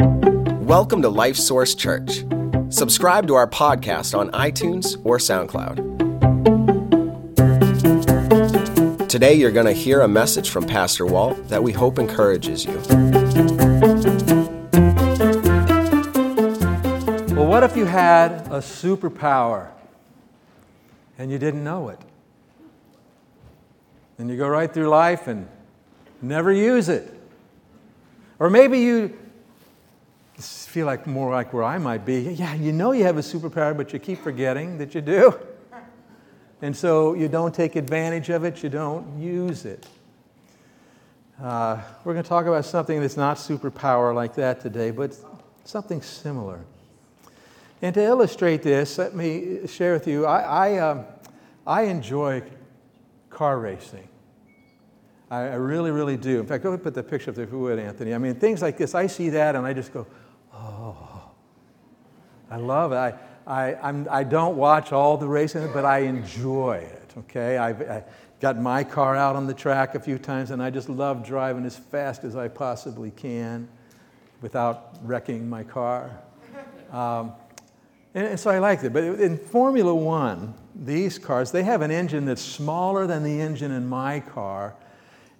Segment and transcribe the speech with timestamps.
[0.00, 2.24] Welcome to Life Source Church.
[2.68, 5.98] Subscribe to our podcast on iTunes or SoundCloud.
[9.08, 12.74] Today, you're going to hear a message from Pastor Walt that we hope encourages you.
[17.34, 19.70] Well, what if you had a superpower
[21.18, 21.98] and you didn't know it?
[24.18, 25.48] And you go right through life and
[26.22, 27.12] never use it.
[28.38, 29.18] Or maybe you
[30.38, 32.20] feel like more like where I might be.
[32.20, 35.38] Yeah, you know you have a superpower, but you keep forgetting that you do.
[36.60, 39.86] And so you don't take advantage of it, you don't use it.
[41.40, 45.16] Uh, we're going to talk about something that's not superpower like that today, but
[45.64, 46.64] something similar.
[47.80, 51.04] And to illustrate this, let me share with you I, I, um,
[51.64, 52.42] I enjoy
[53.30, 54.08] car racing.
[55.30, 56.40] I, I, really, really do.
[56.40, 58.14] In fact, go ahead and put the picture up there if you would, Anthony.
[58.14, 60.06] I mean, things like this, I see that and I just go,
[62.50, 62.96] I love it.
[62.96, 63.14] I,
[63.46, 67.56] I, I'm, I don't watch all the racing, but I enjoy it, okay?
[67.56, 68.04] I've I
[68.40, 71.64] got my car out on the track a few times, and I just love driving
[71.64, 73.68] as fast as I possibly can
[74.40, 76.18] without wrecking my car.
[76.92, 77.32] Um,
[78.14, 78.92] and, and so I liked it.
[78.92, 83.72] But in Formula One, these cars, they have an engine that's smaller than the engine
[83.72, 84.74] in my car,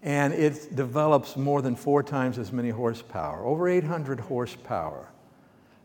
[0.03, 5.09] and it develops more than four times as many horsepower, over 800 horsepower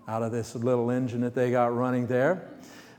[0.07, 2.49] out of this little engine that they got running there.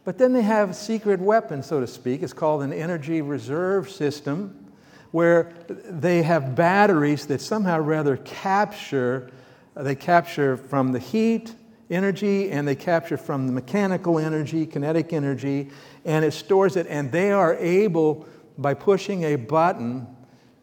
[0.05, 2.23] But then they have a secret weapon, so to speak.
[2.23, 4.73] It's called an energy reserve system,
[5.11, 9.31] where they have batteries that somehow rather capture,
[9.75, 11.55] they capture from the heat
[11.91, 15.71] energy and they capture from the mechanical energy, kinetic energy,
[16.05, 16.87] and it stores it.
[16.89, 18.27] And they are able,
[18.59, 20.07] by pushing a button,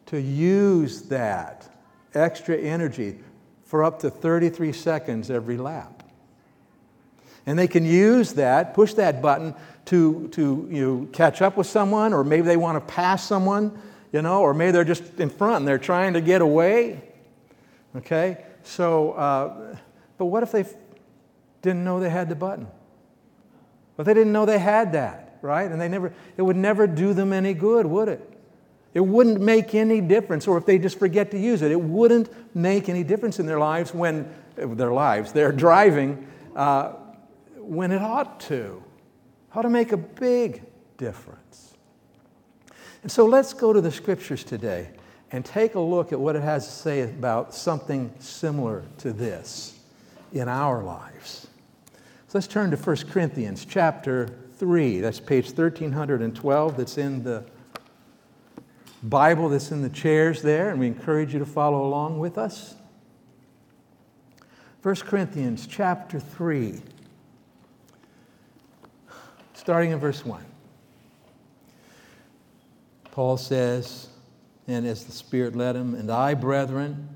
[0.06, 1.68] to use that
[2.14, 3.18] extra energy
[3.64, 6.01] for up to 33 seconds every lap.
[7.46, 9.54] And they can use that, push that button
[9.86, 13.76] to, to you know, catch up with someone, or maybe they want to pass someone,
[14.12, 17.02] you know, or maybe they're just in front and they're trying to get away.
[17.96, 18.44] Okay?
[18.62, 19.76] So, uh,
[20.18, 20.64] but what if they
[21.62, 22.68] didn't know they had the button?
[23.96, 25.70] But they didn't know they had that, right?
[25.70, 28.28] And they never, it would never do them any good, would it?
[28.94, 32.30] It wouldn't make any difference, or if they just forget to use it, it wouldn't
[32.54, 36.92] make any difference in their lives when their lives, they're driving uh,
[37.62, 38.82] when it ought to.
[39.50, 40.62] how to make a big
[40.96, 41.74] difference.
[43.02, 44.88] And so let's go to the scriptures today
[45.30, 49.78] and take a look at what it has to say about something similar to this
[50.32, 51.48] in our lives.
[52.28, 55.00] So let's turn to 1 Corinthians chapter 3.
[55.00, 57.44] That's page 1312 that's in the
[59.02, 62.76] Bible that's in the chairs there, and we encourage you to follow along with us.
[64.82, 66.80] 1 Corinthians chapter 3
[69.62, 70.44] starting in verse 1.
[73.12, 74.08] Paul says,
[74.66, 77.08] and as the Spirit led him, and I, brethren,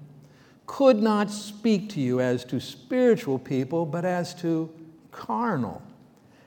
[0.65, 4.73] could not speak to you as to spiritual people, but as to
[5.11, 5.83] carnal,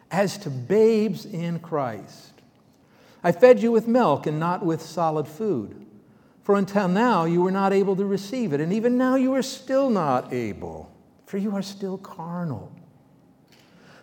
[0.09, 2.31] as to babes in Christ.
[3.21, 5.85] I fed you with milk and not with solid food.
[6.43, 9.41] For until now you were not able to receive it, and even now you are
[9.41, 10.89] still not able,
[11.25, 12.71] for you are still carnal.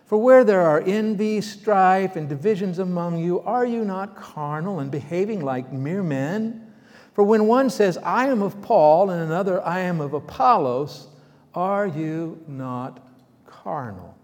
[0.06, 4.90] For where there are envy, strife, and divisions among you, are you not carnal and
[4.90, 6.72] behaving like mere men?
[7.12, 11.08] For when one says, I am of Paul, and another, I am of Apollos,
[11.54, 13.04] are you not
[13.46, 14.16] carnal?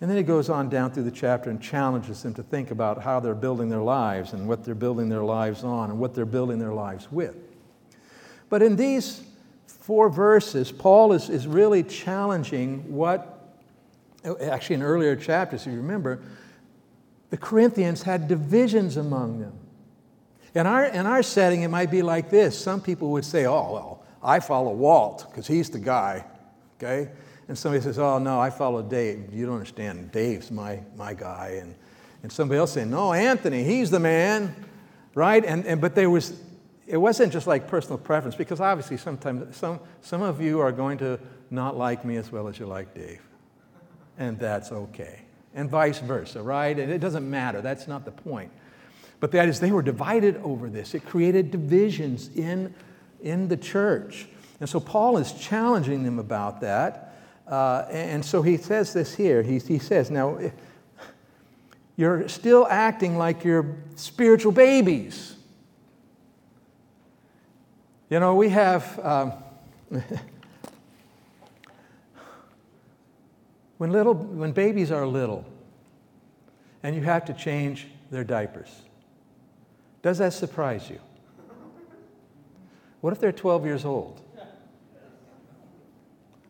[0.00, 3.02] And then he goes on down through the chapter and challenges them to think about
[3.02, 6.24] how they're building their lives and what they're building their lives on and what they're
[6.24, 7.36] building their lives with.
[8.48, 9.24] But in these
[9.66, 13.39] four verses, Paul is, is really challenging what
[14.24, 16.20] Oh, actually in earlier chapters, if you remember,
[17.30, 19.52] the Corinthians had divisions among them.
[20.54, 22.58] In our, in our setting, it might be like this.
[22.58, 26.24] Some people would say, oh, well, I follow Walt because he's the guy,
[26.76, 27.10] okay?
[27.48, 29.32] And somebody says, oh, no, I follow Dave.
[29.32, 30.12] You don't understand.
[30.12, 31.58] Dave's my, my guy.
[31.60, 31.74] And,
[32.22, 34.54] and somebody else saying, no, Anthony, he's the man,
[35.14, 35.44] right?
[35.44, 36.38] And, and, but there was,
[36.86, 40.98] it wasn't just like personal preference because obviously sometimes some, some of you are going
[40.98, 41.18] to
[41.50, 43.20] not like me as well as you like Dave
[44.20, 45.22] and that's okay.
[45.54, 46.78] And vice versa, right?
[46.78, 47.60] And it doesn't matter.
[47.60, 48.52] That's not the point.
[49.18, 50.94] But that is, they were divided over this.
[50.94, 52.72] It created divisions in,
[53.22, 54.28] in the church.
[54.60, 57.16] And so Paul is challenging them about that.
[57.48, 59.42] Uh, and so he says this here.
[59.42, 60.38] He, he says, Now,
[61.96, 65.34] you're still acting like you're spiritual babies.
[68.10, 69.00] You know, we have.
[69.02, 69.32] Um,
[73.80, 75.42] When, little, when babies are little
[76.82, 78.68] and you have to change their diapers,
[80.02, 80.98] does that surprise you?
[83.00, 84.20] What if they're 12 years old?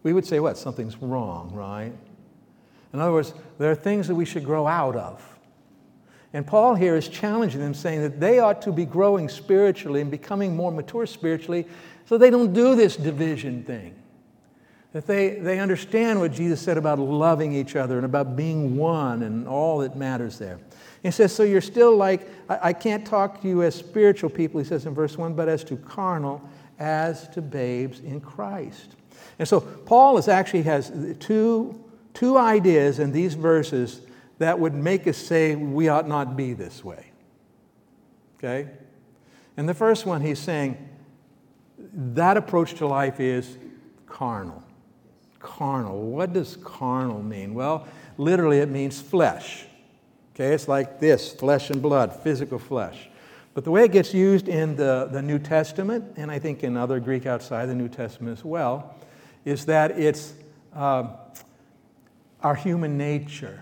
[0.03, 0.59] We would say, what?
[0.59, 1.93] Something's wrong, right?
[2.93, 5.23] In other words, there are things that we should grow out of.
[6.32, 10.11] And Paul here is challenging them, saying that they ought to be growing spiritually and
[10.11, 11.69] becoming more mature spiritually
[12.06, 13.94] so they don't do this division thing.
[14.93, 19.23] That they, they understand what Jesus said about loving each other and about being one
[19.23, 20.59] and all that matters there.
[21.03, 24.61] He says, So you're still like, I, I can't talk to you as spiritual people,
[24.61, 26.43] he says in verse 1, but as to carnal,
[26.79, 28.97] as to babes in Christ.
[29.39, 34.01] And so Paul is actually has two, two ideas in these verses
[34.39, 37.13] that would make us say we ought not be this way.
[38.39, 38.71] Okay?
[39.57, 40.89] And the first one he's saying
[41.93, 43.57] that approach to life is
[44.07, 44.63] carnal.
[45.41, 46.01] Carnal.
[46.03, 47.55] What does carnal mean?
[47.55, 47.89] Well,
[48.19, 49.65] literally it means flesh.
[50.35, 53.09] Okay, it's like this flesh and blood, physical flesh.
[53.53, 56.77] But the way it gets used in the, the New Testament, and I think in
[56.77, 58.95] other Greek outside the New Testament as well,
[59.45, 60.35] is that it's
[60.75, 61.09] uh,
[62.43, 63.61] our human nature.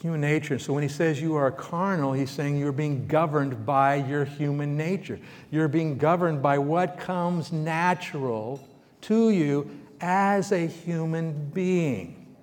[0.00, 0.58] Human nature.
[0.58, 4.76] So when he says you are carnal, he's saying you're being governed by your human
[4.76, 5.18] nature.
[5.50, 8.66] You're being governed by what comes natural
[9.02, 12.36] to you as a human being.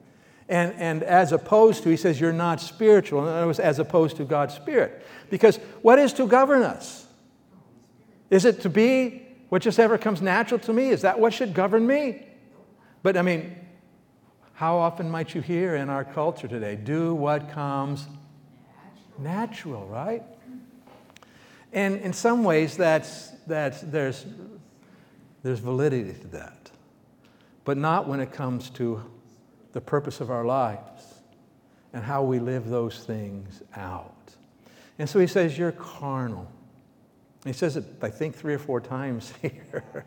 [0.49, 3.21] And, and as opposed to, he says, you're not spiritual.
[3.21, 5.05] In other words, as opposed to God's Spirit.
[5.29, 7.07] Because what is to govern us?
[8.29, 10.89] Is it to be what just ever comes natural to me?
[10.89, 12.25] Is that what should govern me?
[13.03, 13.55] But I mean,
[14.53, 18.07] how often might you hear in our culture today, do what comes
[19.17, 20.23] natural, right?
[21.73, 24.25] And in some ways, that's, that's, there's,
[25.43, 26.71] there's validity to that.
[27.63, 29.01] But not when it comes to
[29.73, 31.21] the purpose of our lives
[31.93, 34.15] and how we live those things out.
[34.97, 36.49] And so he says, You're carnal.
[37.45, 40.05] He says it, I think, three or four times here.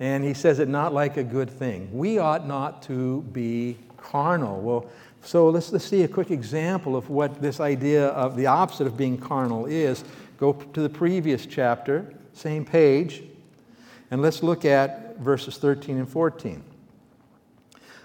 [0.00, 1.96] and he says it not like a good thing.
[1.96, 4.60] We ought not to be carnal.
[4.60, 4.90] Well,
[5.22, 8.96] so let's, let's see a quick example of what this idea of the opposite of
[8.96, 10.04] being carnal is.
[10.38, 13.22] Go to the previous chapter, same page,
[14.10, 16.62] and let's look at verses 13 and 14.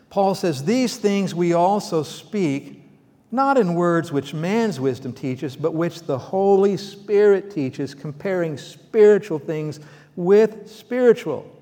[0.10, 2.84] Paul says, These things we also speak,
[3.32, 9.40] not in words which man's wisdom teaches, but which the Holy Spirit teaches, comparing spiritual
[9.40, 9.80] things
[10.16, 11.56] with spiritual.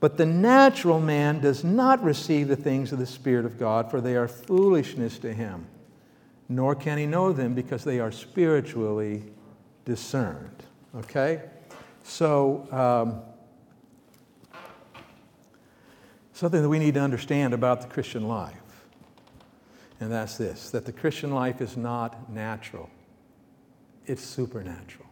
[0.00, 4.00] But the natural man does not receive the things of the Spirit of God, for
[4.00, 5.66] they are foolishness to him,
[6.48, 9.24] nor can he know them because they are spiritually
[9.84, 10.62] discerned.
[10.94, 11.42] Okay?
[12.02, 13.22] So, um,
[16.36, 18.54] something that we need to understand about the Christian life.
[20.00, 22.90] And that's this that the Christian life is not natural,
[24.06, 25.06] it's supernatural.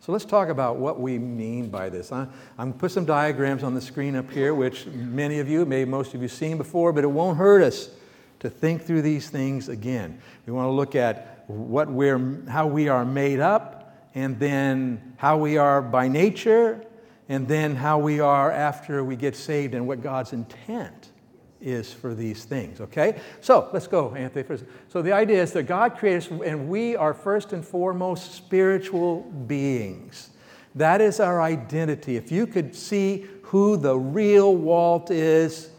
[0.00, 2.12] So let's talk about what we mean by this.
[2.12, 5.66] I'm going to put some diagrams on the screen up here, which many of you,
[5.66, 7.90] maybe most of you, seen before, but it won't hurt us
[8.38, 10.20] to think through these things again.
[10.46, 15.38] We want to look at what we're, how we are made up, and then how
[15.38, 16.86] we are by nature,
[17.28, 21.10] and then how we are after we get saved and what God's intent
[21.60, 23.20] is for these things, okay?
[23.40, 24.44] So let's go, Anthony.
[24.44, 24.64] First.
[24.88, 29.22] So the idea is that God created us, and we are first and foremost spiritual
[29.22, 30.30] beings.
[30.74, 32.16] That is our identity.
[32.16, 35.70] If you could see who the real Walt is,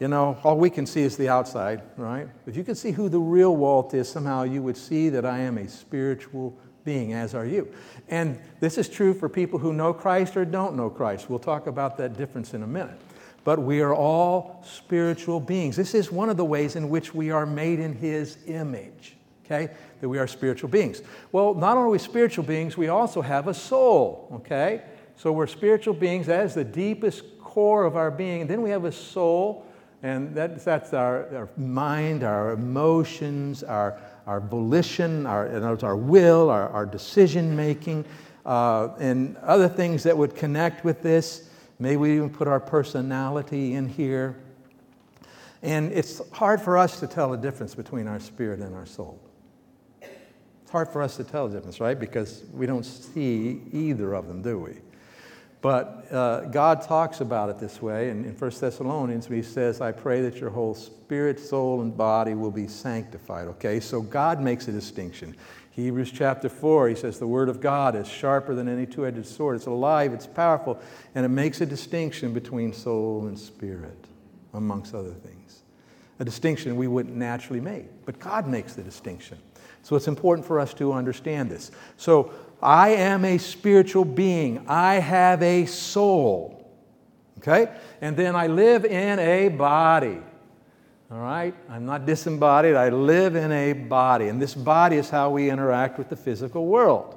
[0.00, 2.26] you know, all we can see is the outside, right?
[2.46, 5.38] If you could see who the real Walt is, somehow you would see that I
[5.38, 7.72] am a spiritual being, as are you.
[8.10, 11.30] And this is true for people who know Christ or don't know Christ.
[11.30, 13.00] We'll talk about that difference in a minute.
[13.44, 15.76] But we are all spiritual beings.
[15.76, 19.72] This is one of the ways in which we are made in His image, okay?
[20.00, 21.00] That we are spiritual beings.
[21.32, 24.82] Well, not only are we spiritual beings, we also have a soul, okay?
[25.16, 26.26] So we're spiritual beings.
[26.26, 28.42] That is the deepest core of our being.
[28.42, 29.64] And then we have a soul,
[30.02, 33.98] and that, that's our, our mind, our emotions, our
[34.30, 35.48] our volition, our,
[35.84, 38.04] our will, our, our decision making,
[38.46, 41.50] uh, and other things that would connect with this.
[41.80, 44.36] Maybe we even put our personality in here.
[45.62, 49.20] And it's hard for us to tell the difference between our spirit and our soul.
[50.00, 51.98] It's hard for us to tell the difference, right?
[51.98, 54.76] Because we don't see either of them, do we?
[55.62, 58.08] But uh, God talks about it this way.
[58.08, 62.34] And in 1 Thessalonians, he says, I pray that your whole spirit, soul, and body
[62.34, 63.46] will be sanctified.
[63.48, 65.36] Okay, so God makes a distinction.
[65.72, 69.26] Hebrews chapter 4, he says, The word of God is sharper than any two edged
[69.26, 69.56] sword.
[69.56, 70.80] It's alive, it's powerful,
[71.14, 74.06] and it makes a distinction between soul and spirit.
[74.52, 75.62] amongst other things.
[76.18, 79.38] A distinction we wouldn't naturally make, but God makes the distinction.
[79.82, 81.70] So it's important for us to understand this.
[81.96, 86.56] So I am a spiritual being, I have a soul.
[87.38, 87.72] Okay?
[88.00, 90.20] And then I live in a body.
[91.10, 91.54] All right?
[91.68, 94.28] I'm not disembodied, I live in a body.
[94.28, 97.16] And this body is how we interact with the physical world,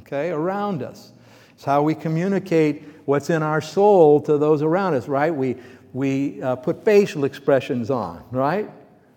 [0.00, 1.12] okay, around us.
[1.54, 5.34] It's how we communicate what's in our soul to those around us, right?
[5.34, 5.56] We,
[5.92, 8.68] we uh, put facial expressions on, right?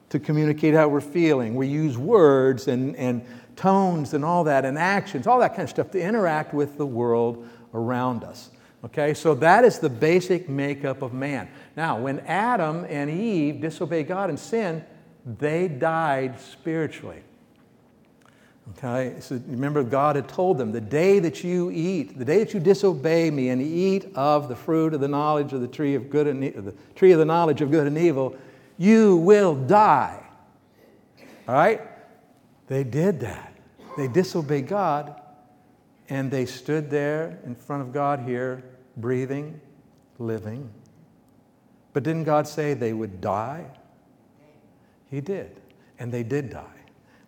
[0.10, 1.56] To communicate how we're feeling.
[1.56, 3.26] We use words and, and
[3.58, 6.86] tones and all that, and actions, all that kind of stuff to interact with the
[6.86, 8.52] world around us.
[8.86, 11.50] Okay, so that is the basic makeup of man.
[11.76, 14.86] Now, when Adam and Eve disobeyed God and sinned,
[15.26, 17.22] they died spiritually.
[18.78, 22.54] Okay, so remember, God had told them the day that you eat, the day that
[22.54, 26.10] you disobey me and eat of the fruit of the knowledge of the tree of
[26.10, 28.36] good and the tree of the knowledge of good and evil,
[28.78, 30.22] you will die.
[31.48, 31.82] All right?
[32.68, 33.54] They did that.
[33.98, 35.16] They disobeyed God
[36.10, 38.64] and they stood there in front of God here,
[38.96, 39.60] breathing,
[40.20, 40.70] living.
[41.94, 43.66] But didn't God say they would die?
[45.10, 45.60] He did.
[46.00, 46.64] And they did die.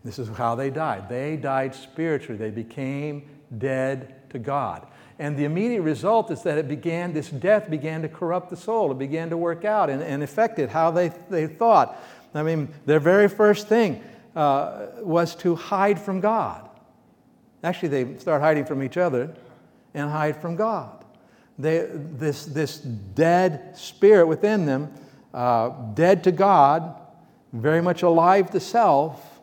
[0.03, 1.10] This is how they died.
[1.10, 2.38] They died spiritually.
[2.38, 3.27] They became
[3.58, 4.88] dead to God.
[5.17, 8.91] And the immediate result is that it began, this death began to corrupt the soul.
[8.91, 12.01] It began to work out and, and affected how they, they thought.
[12.34, 14.01] I mean, their very first thing
[14.39, 16.69] uh, was to hide from God.
[17.62, 19.36] Actually, they start hiding from each other
[19.93, 21.03] and hide from God.
[21.58, 24.93] They, this, this dead spirit within them,
[25.34, 27.01] uh, dead to God,
[27.51, 29.41] very much alive to self,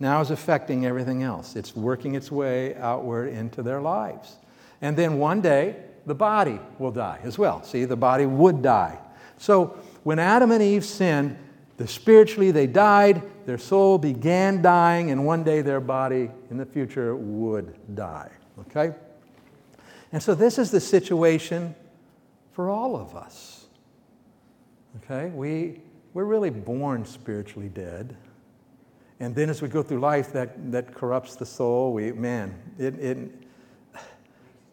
[0.00, 1.54] now is affecting everything else.
[1.54, 4.36] It's working its way outward into their lives.
[4.80, 7.62] And then one day, the body will die as well.
[7.62, 8.98] See, the body would die.
[9.36, 11.36] So when Adam and Eve sinned,
[11.82, 16.64] the spiritually they died, their soul began dying, and one day their body in the
[16.64, 18.30] future would die.
[18.60, 18.94] Okay?
[20.12, 21.74] And so this is the situation
[22.52, 23.66] for all of us.
[24.98, 25.30] Okay?
[25.30, 25.80] We,
[26.14, 28.16] we're really born spiritually dead.
[29.18, 31.92] And then as we go through life, that, that corrupts the soul.
[31.92, 33.32] We, man, it, it,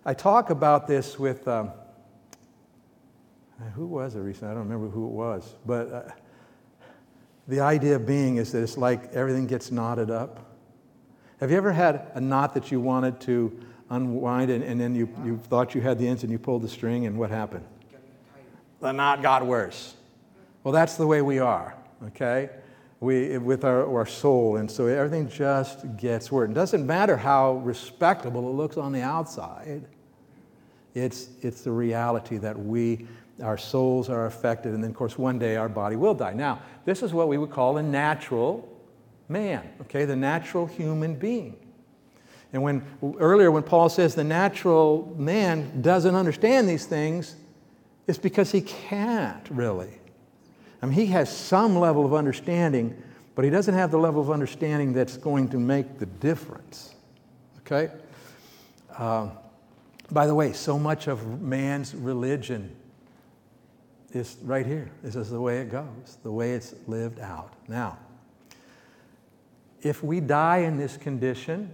[0.06, 1.72] I talk about this with, um,
[3.74, 4.52] who was it recently?
[4.52, 5.56] I don't remember who it was.
[5.66, 6.02] But uh,
[7.50, 10.46] the idea being is that it's like everything gets knotted up.
[11.40, 15.10] Have you ever had a knot that you wanted to unwind and, and then you,
[15.26, 17.66] you thought you had the ends and you pulled the string and what happened?
[18.82, 19.96] The knot got worse.
[20.64, 21.76] Well, that's the way we are,
[22.08, 22.52] okay?
[23.00, 26.52] We, with our, our soul, and so everything just gets worse.
[26.52, 29.86] It doesn't matter how respectable it looks on the outside,
[30.94, 33.08] it's, it's the reality that we
[33.42, 36.34] our souls are affected, and then, of course, one day our body will die.
[36.34, 38.68] Now, this is what we would call a natural
[39.28, 41.56] man, okay, the natural human being.
[42.52, 42.84] And when
[43.20, 47.36] earlier, when Paul says the natural man doesn't understand these things,
[48.08, 50.00] it's because he can't really.
[50.82, 53.02] I mean, he has some level of understanding,
[53.36, 56.96] but he doesn't have the level of understanding that's going to make the difference.
[57.60, 57.94] Okay?
[58.98, 59.30] Uh,
[60.12, 62.76] by the way, so much of man's religion
[64.16, 64.90] is right here.
[65.04, 67.54] This is the way it goes, the way it's lived out.
[67.68, 67.98] Now,
[69.82, 71.74] if we die in this condition,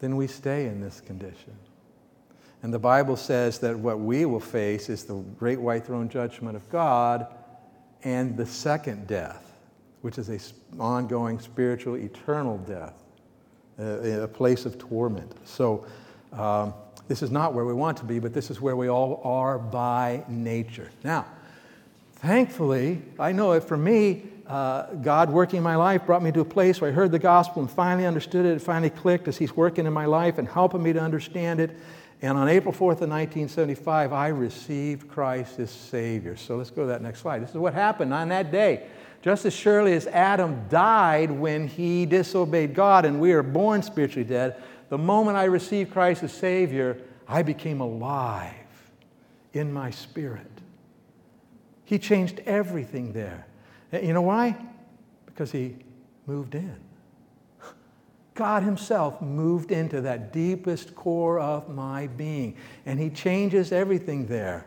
[0.00, 1.56] then we stay in this condition.
[2.62, 6.56] And the Bible says that what we will face is the great white throne judgment
[6.56, 7.26] of God
[8.04, 9.52] and the second death,
[10.00, 10.40] which is an
[10.80, 12.94] ongoing spiritual, eternal death,
[13.78, 15.30] a place of torment.
[15.46, 15.86] So,
[16.32, 16.74] um,
[17.08, 19.58] this is not where we want to be, but this is where we all are
[19.58, 20.90] by nature.
[21.02, 21.26] Now,
[22.16, 26.40] thankfully, I know it for me, uh, God working in my life brought me to
[26.40, 28.56] a place where I heard the gospel and finally understood it.
[28.56, 31.70] It finally clicked as He's working in my life and helping me to understand it.
[32.20, 36.36] And on April 4th of 1975, I received Christ as Savior.
[36.36, 37.42] So let's go to that next slide.
[37.42, 38.86] This is what happened on that day.
[39.22, 44.28] Just as surely as Adam died when he disobeyed God and we are born spiritually
[44.28, 48.54] dead, the moment I received Christ as Savior, I became alive
[49.52, 50.50] in my spirit.
[51.84, 53.46] He changed everything there.
[53.92, 54.56] Eh, you know why?
[55.26, 55.76] Because He
[56.26, 56.76] moved in.
[58.34, 64.66] God Himself moved into that deepest core of my being, and He changes everything there.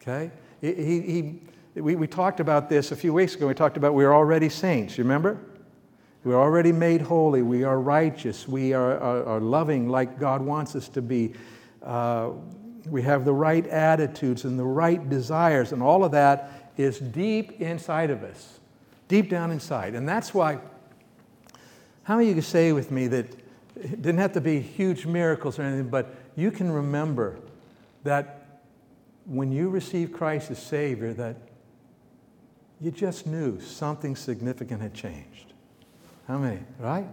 [0.00, 0.30] Okay?
[0.60, 1.40] He, he,
[1.80, 3.48] we, we talked about this a few weeks ago.
[3.48, 4.96] We talked about we're already saints.
[4.96, 5.38] You remember?
[6.24, 7.42] We're already made holy.
[7.42, 8.48] We are righteous.
[8.48, 11.34] We are, are, are loving like God wants us to be.
[11.82, 12.30] Uh,
[12.88, 17.60] we have the right attitudes and the right desires, and all of that is deep
[17.60, 18.58] inside of us,
[19.08, 19.94] deep down inside.
[19.94, 20.58] And that's why,
[22.04, 23.26] how many of you say with me that
[23.76, 27.38] it didn't have to be huge miracles or anything, but you can remember
[28.04, 28.60] that
[29.26, 31.36] when you received Christ as Savior, that
[32.80, 35.43] you just knew something significant had changed.
[36.26, 37.06] How many, right?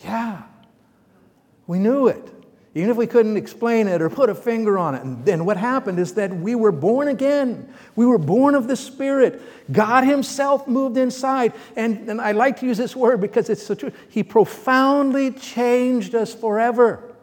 [0.00, 0.42] Yeah.
[1.66, 2.34] We knew it
[2.74, 5.02] even if we couldn't explain it or put a finger on it.
[5.02, 7.72] And then what happened is that we were born again.
[7.94, 9.40] We were born of the Spirit.
[9.70, 11.52] God Himself moved inside.
[11.76, 13.92] And, and I like to use this word because it's so true.
[14.08, 17.14] He profoundly changed us forever.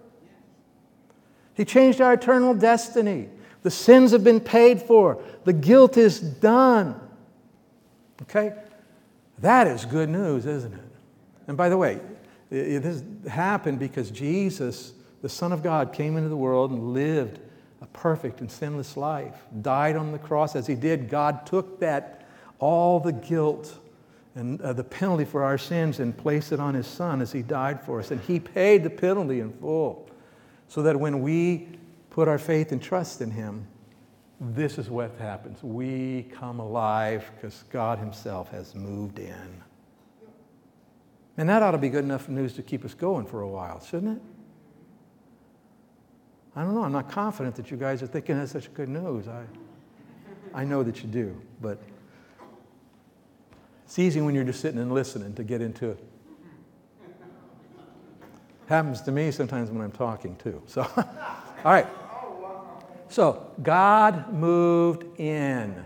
[1.53, 3.27] He changed our eternal destiny.
[3.63, 6.99] The sins have been paid for, the guilt is done.
[8.21, 8.53] Okay?
[9.39, 10.90] That is good news, isn't it?
[11.51, 11.99] And by the way,
[12.49, 17.39] this happened because Jesus the Son of God came into the world and lived
[17.81, 21.09] a perfect and sinless life, died on the cross as he did.
[21.09, 22.27] God took that,
[22.59, 23.77] all the guilt
[24.35, 27.41] and uh, the penalty for our sins and placed it on his Son as he
[27.41, 28.11] died for us.
[28.11, 30.09] And he paid the penalty in full
[30.67, 31.67] so that when we
[32.09, 33.67] put our faith and trust in him,
[34.39, 35.61] this is what happens.
[35.61, 39.63] We come alive because God himself has moved in.
[41.41, 43.83] And that ought to be good enough news to keep us going for a while,
[43.83, 44.23] shouldn't it?
[46.55, 46.83] I don't know.
[46.83, 49.27] I'm not confident that you guys are thinking that's such good news.
[49.27, 49.45] I,
[50.53, 51.79] I know that you do, but
[53.85, 56.03] it's easy when you're just sitting and listening to get into it.
[58.67, 60.61] Happens to me sometimes when I'm talking too.
[60.67, 61.05] So, all
[61.63, 61.87] right.
[63.09, 65.85] So, God moved in.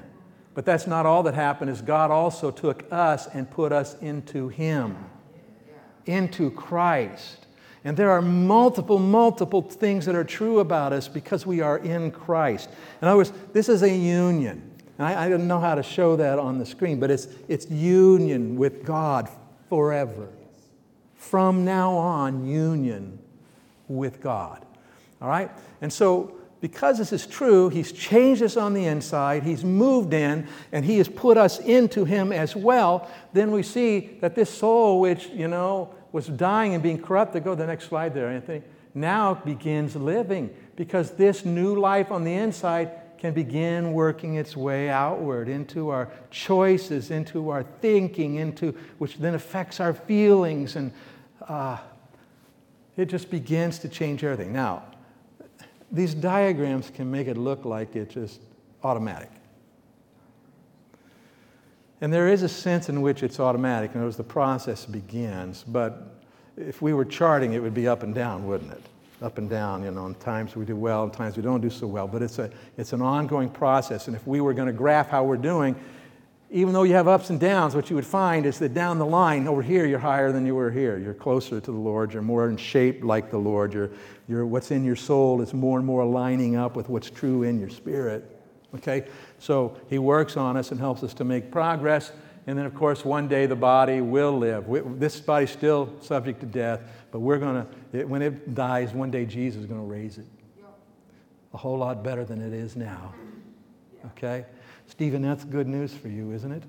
[0.53, 4.49] But that's not all that happened, is God also took us and put us into
[4.49, 4.97] Him,
[6.05, 7.45] into Christ.
[7.83, 12.11] And there are multiple, multiple things that are true about us because we are in
[12.11, 12.69] Christ.
[13.01, 14.71] In other words, this is a union.
[14.97, 17.69] And I, I don't know how to show that on the screen, but it's, it's
[17.69, 19.29] union with God
[19.69, 20.29] forever.
[21.15, 23.19] From now on, union
[23.87, 24.65] with God.
[25.21, 25.51] All right?
[25.81, 30.47] And so, because this is true, He's changed us on the inside, He's moved in,
[30.71, 33.07] and He has put us into Him as well.
[33.33, 37.51] Then we see that this soul, which, you know, was dying and being corrupted, go
[37.51, 38.63] to the next slide there, Anthony,
[38.95, 44.89] now begins living because this new life on the inside can begin working its way
[44.89, 50.91] outward into our choices, into our thinking, into which then affects our feelings, and
[51.47, 51.77] uh,
[52.97, 54.51] it just begins to change everything.
[54.51, 54.81] Now,
[55.91, 58.41] these diagrams can make it look like it's just
[58.83, 59.29] automatic.
[62.01, 65.63] And there is a sense in which it's automatic, and as the process begins.
[65.67, 66.19] But
[66.57, 68.83] if we were charting, it would be up and down, wouldn't it?
[69.21, 71.69] Up and down, you know, and times we do well, and times we don't do
[71.69, 72.07] so well.
[72.07, 74.07] But it's, a, it's an ongoing process.
[74.07, 75.75] And if we were going to graph how we're doing,
[76.51, 79.05] even though you have ups and downs, what you would find is that down the
[79.05, 80.97] line, over here, you're higher than you were here.
[80.97, 82.13] You're closer to the Lord.
[82.13, 83.73] You're more in shape like the Lord.
[83.73, 83.89] You're,
[84.27, 87.59] you're, what's in your soul is more and more lining up with what's true in
[87.59, 88.39] your spirit.
[88.75, 89.07] Okay?
[89.39, 92.11] So he works on us and helps us to make progress.
[92.47, 94.67] And then, of course, one day the body will live.
[94.67, 96.81] We, this body's still subject to death,
[97.11, 100.25] but we're going to, when it dies, one day Jesus is going to raise it.
[101.55, 103.15] A whole lot better than it is now.
[104.11, 104.45] Okay?
[104.87, 106.63] Stephen, that's good news for you, isn't it?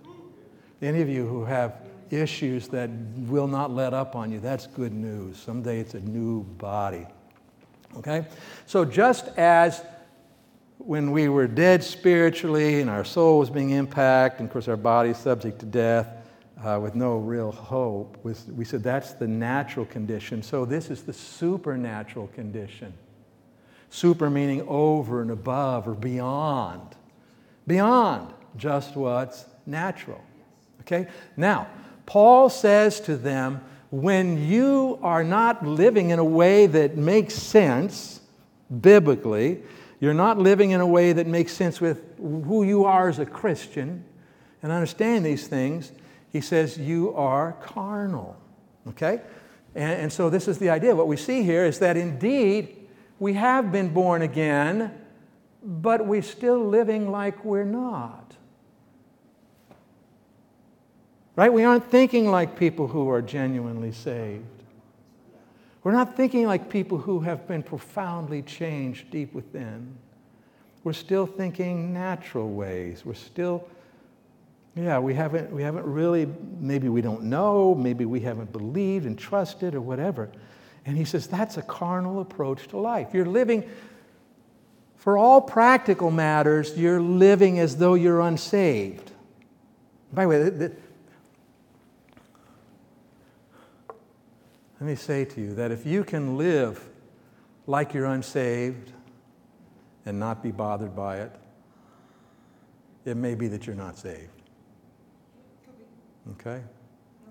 [0.82, 1.74] Any of you who have
[2.10, 5.38] issues that will not let up on you, that's good news.
[5.38, 7.06] Someday it's a new body.
[7.96, 8.26] Okay?
[8.66, 9.82] So just as
[10.78, 14.76] when we were dead spiritually and our soul was being impacted, and of course our
[14.76, 16.08] body is subject to death
[16.62, 20.42] uh, with no real hope, we said that's the natural condition.
[20.42, 22.92] So this is the supernatural condition.
[23.88, 26.96] Super meaning over and above or beyond.
[27.66, 30.22] Beyond just what's natural.
[30.82, 31.08] Okay?
[31.36, 31.68] Now,
[32.06, 38.20] Paul says to them, when you are not living in a way that makes sense
[38.80, 39.62] biblically,
[40.00, 43.26] you're not living in a way that makes sense with who you are as a
[43.26, 44.04] Christian
[44.62, 45.92] and understand these things.
[46.32, 48.36] He says, You are carnal.
[48.88, 49.20] Okay?
[49.74, 50.94] And, and so, this is the idea.
[50.94, 54.92] What we see here is that indeed we have been born again,
[55.66, 58.36] but we're still living like we're not.
[61.34, 61.52] Right?
[61.52, 64.44] We aren't thinking like people who are genuinely saved.
[65.82, 69.98] We're not thinking like people who have been profoundly changed deep within.
[70.84, 73.04] We're still thinking natural ways.
[73.04, 73.68] We're still,
[74.76, 76.26] yeah, we haven't, we haven't really,
[76.60, 80.30] maybe we don't know, maybe we haven't believed and trusted or whatever.
[80.86, 83.08] And he says that's a carnal approach to life.
[83.12, 83.68] You're living
[85.06, 89.12] for all practical matters, you're living as though you're unsaved.
[90.12, 90.72] By the way, let
[94.80, 96.84] me say to you that if you can live
[97.68, 98.90] like you're unsaved
[100.06, 101.30] and not be bothered by it,
[103.04, 104.42] it may be that you're not saved.
[106.32, 106.64] Okay?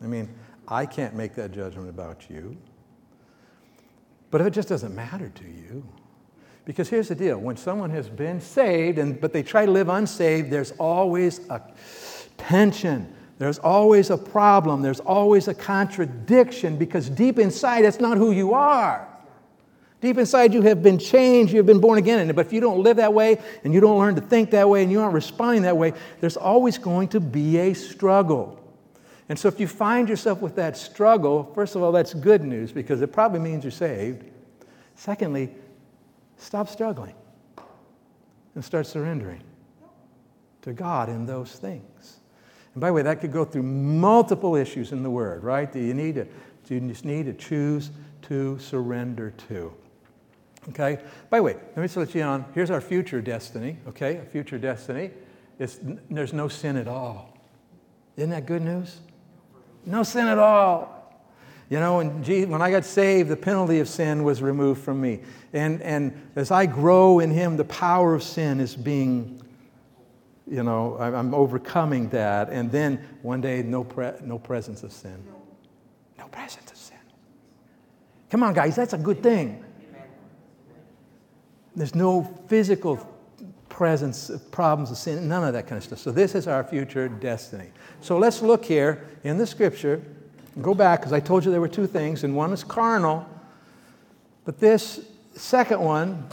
[0.01, 0.33] I mean,
[0.65, 2.55] I can't make that judgment about you.
[4.31, 5.85] But if it just doesn't matter to you,
[6.65, 9.87] because here's the deal when someone has been saved, and, but they try to live
[9.87, 11.61] unsaved, there's always a
[12.37, 13.13] tension.
[13.37, 14.81] There's always a problem.
[14.81, 19.07] There's always a contradiction because deep inside, that's not who you are.
[20.01, 22.33] Deep inside, you have been changed, you have been born again.
[22.33, 24.83] But if you don't live that way and you don't learn to think that way
[24.83, 28.61] and you aren't responding that way, there's always going to be a struggle.
[29.27, 32.71] And so if you find yourself with that struggle, first of all, that's good news
[32.71, 34.23] because it probably means you're saved.
[34.95, 35.49] Secondly,
[36.37, 37.15] stop struggling
[38.55, 39.43] and start surrendering
[40.61, 42.19] to God in those things.
[42.73, 45.71] And by the way, that could go through multiple issues in the Word, right?
[45.71, 46.27] Do you need to,
[46.67, 47.91] you just need to choose
[48.23, 49.73] to surrender to.
[50.69, 50.99] Okay?
[51.29, 52.45] By the way, let me just let you on.
[52.53, 54.17] Here's our future destiny, okay?
[54.17, 55.11] A future destiny.
[55.59, 57.37] It's, there's no sin at all.
[58.17, 58.97] Isn't that good news?
[59.85, 60.94] No sin at all.
[61.69, 65.01] You know, when, Jesus, when I got saved, the penalty of sin was removed from
[65.01, 65.21] me.
[65.51, 69.41] And, and as I grow in Him, the power of sin is being,
[70.47, 72.49] you know, I'm overcoming that.
[72.49, 75.23] And then one day, no, pre- no presence of sin.
[76.19, 76.97] No presence of sin.
[78.29, 79.63] Come on, guys, that's a good thing.
[81.75, 82.97] There's no physical
[83.69, 85.99] presence of problems of sin, none of that kind of stuff.
[85.99, 87.71] So, this is our future destiny.
[87.99, 90.01] So, let's look here in the scripture
[90.61, 93.27] Go back, because I told you there were two things, and one is carnal.
[94.45, 95.01] But this
[95.33, 96.25] second one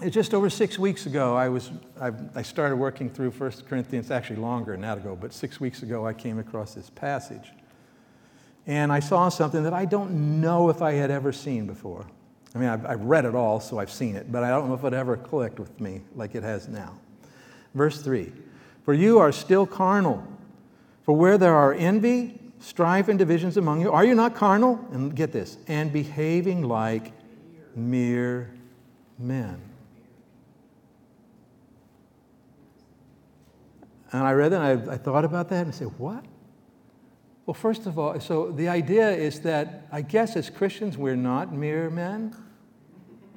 [0.00, 1.36] is just over six weeks ago.
[1.36, 1.70] I, was,
[2.00, 5.82] I, I started working through 1 Corinthians, actually longer than that ago, but six weeks
[5.82, 7.52] ago I came across this passage.
[8.66, 12.06] And I saw something that I don't know if I had ever seen before.
[12.54, 14.74] I mean, I've, I've read it all, so I've seen it, but I don't know
[14.74, 16.98] if it ever clicked with me like it has now.
[17.74, 18.32] Verse 3
[18.84, 20.26] For you are still carnal.
[21.04, 23.92] For where there are envy, strife and divisions among you?
[23.92, 24.84] Are you not carnal?
[24.92, 27.12] And get this, and behaving like
[27.74, 28.50] mere
[29.18, 29.60] men.
[34.12, 36.24] And I read that and I, I thought about that and I said, what?
[37.44, 41.52] Well, first of all, so the idea is that I guess as Christians, we're not
[41.52, 42.34] mere men.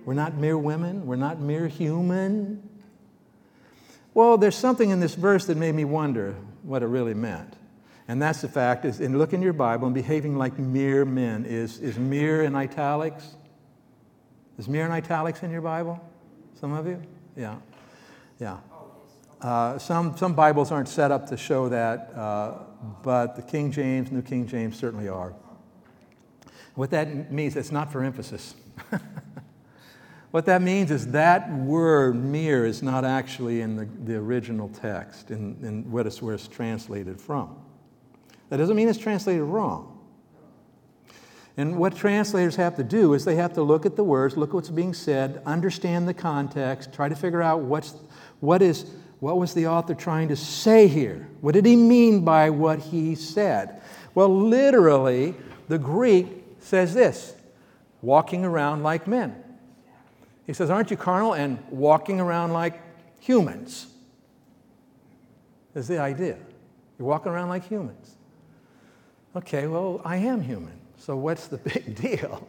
[0.05, 1.05] We're not mere women.
[1.05, 2.67] We're not mere human.
[4.13, 7.55] Well, there's something in this verse that made me wonder what it really meant.
[8.09, 11.45] And that's the fact is in looking your Bible and behaving like mere men.
[11.45, 13.35] Is, is mere in italics?
[14.57, 16.03] Is mere in italics in your Bible?
[16.59, 16.99] Some of you?
[17.37, 17.57] Yeah.
[18.39, 18.57] Yeah.
[19.39, 22.53] Uh, some, some Bibles aren't set up to show that, uh,
[23.03, 25.35] but the King James, New King James certainly are.
[26.73, 28.55] What that means, it's not for emphasis.
[30.31, 35.29] what that means is that word mere is not actually in the, the original text,
[35.29, 37.55] in, in what it's, where it's translated from.
[38.49, 39.99] That doesn't mean it's translated wrong.
[41.57, 44.49] And what translators have to do is they have to look at the words, look
[44.49, 47.95] at what's being said, understand the context, try to figure out what's,
[48.39, 48.85] what, is,
[49.19, 51.27] what was the author trying to say here?
[51.41, 53.81] What did he mean by what he said?
[54.15, 55.35] Well, literally,
[55.67, 56.27] the Greek
[56.59, 57.35] says this
[58.01, 59.35] walking around like men.
[60.47, 62.79] He says, Aren't you carnal and walking around like
[63.19, 63.87] humans?
[65.75, 66.37] Is the idea.
[66.97, 68.15] You're walking around like humans.
[69.35, 72.47] Okay, well, I am human, so what's the big deal?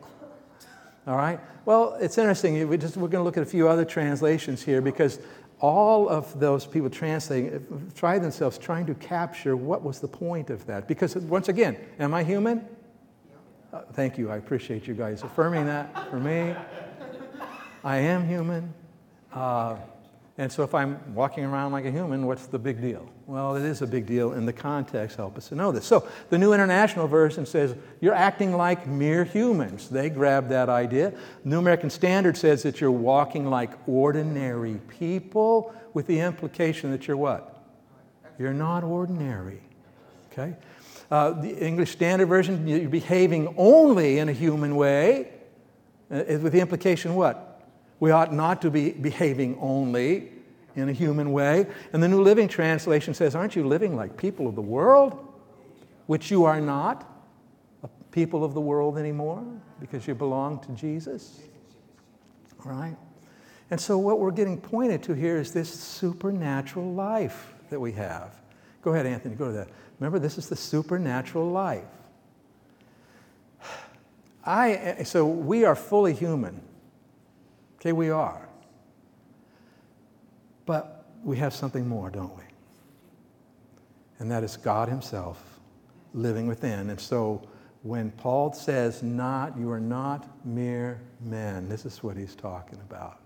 [1.06, 1.38] All right?
[1.64, 2.66] Well, it's interesting.
[2.68, 5.18] We just, we're going to look at a few other translations here because
[5.60, 10.64] all of those people translating try themselves trying to capture what was the point of
[10.66, 10.88] that.
[10.88, 12.66] Because, once again, am I human?
[13.72, 14.30] Uh, thank you.
[14.30, 16.54] I appreciate you guys affirming that for me.
[17.84, 18.72] I am human.
[19.32, 19.76] Uh,
[20.38, 23.06] and so if I'm walking around like a human, what's the big deal?
[23.30, 25.86] Well, it is a big deal, and the context helps us to know this.
[25.86, 29.88] So the New International Version says, You're acting like mere humans.
[29.88, 31.10] They grab that idea.
[31.44, 37.06] The New American Standard says that you're walking like ordinary people, with the implication that
[37.06, 37.62] you're what?
[38.36, 39.60] You're not ordinary.
[40.32, 40.56] Okay?
[41.08, 45.30] Uh, the English Standard Version, you're behaving only in a human way,
[46.10, 47.62] uh, with the implication what?
[48.00, 50.32] We ought not to be behaving only
[50.76, 51.66] in a human way.
[51.92, 55.26] And the New Living Translation says, Aren't you living like people of the world?
[56.06, 57.08] Which you are not
[57.82, 59.44] a people of the world anymore
[59.80, 61.40] because you belong to Jesus.
[62.64, 62.96] Right?
[63.70, 68.34] And so, what we're getting pointed to here is this supernatural life that we have.
[68.82, 69.68] Go ahead, Anthony, go to that.
[70.00, 71.84] Remember, this is the supernatural life.
[74.44, 76.60] I, so, we are fully human.
[77.76, 78.49] Okay, we are.
[80.66, 82.44] But we have something more, don't we?
[84.18, 85.60] And that is God Himself
[86.12, 86.90] living within.
[86.90, 87.42] And so,
[87.82, 93.18] when Paul says, not, you are not mere men, this is what he's talking about.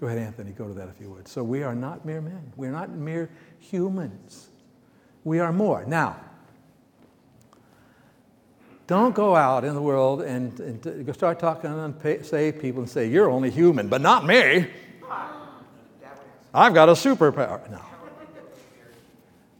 [0.00, 1.28] Go ahead, Anthony, go to that if you would.
[1.28, 2.52] So we are not mere men.
[2.56, 4.48] We're not mere humans.
[5.22, 5.84] We are more.
[5.86, 6.16] Now,
[8.88, 13.06] don't go out in the world and, and start talking to saved people and say,
[13.06, 14.66] You're only human, but not me.
[16.54, 17.70] I've got a superpower.
[17.70, 17.80] No.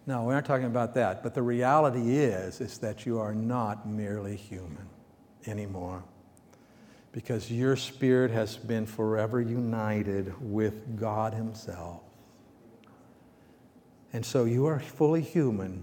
[0.05, 1.23] No, we're not talking about that.
[1.23, 4.89] But the reality is, is that you are not merely human
[5.47, 6.03] anymore
[7.13, 12.01] because your spirit has been forever united with God Himself.
[14.13, 15.83] And so you are fully human,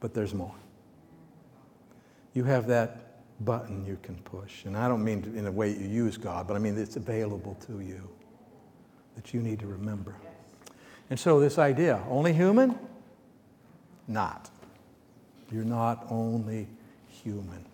[0.00, 0.54] but there's more.
[2.32, 3.00] You have that
[3.44, 4.64] button you can push.
[4.64, 7.56] And I don't mean in a way you use God, but I mean it's available
[7.66, 8.08] to you
[9.16, 10.14] that you need to remember.
[11.10, 12.78] And so, this idea only human?
[14.08, 14.50] Not.
[15.50, 16.66] You're not only
[17.08, 17.64] human.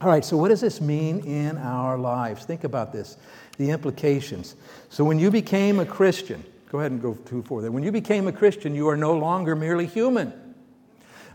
[0.00, 2.44] All right, so what does this mean in our lives?
[2.44, 3.16] Think about this,
[3.58, 4.56] the implications.
[4.88, 7.70] So, when you became a Christian, go ahead and go two for that.
[7.70, 10.32] When you became a Christian, you are no longer merely human.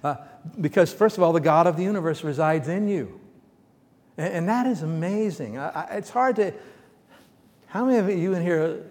[0.03, 0.15] Uh,
[0.61, 3.19] because, first of all, the God of the universe resides in you.
[4.17, 5.57] And, and that is amazing.
[5.57, 6.53] I, I, it's hard to.
[7.67, 8.83] How many of you in here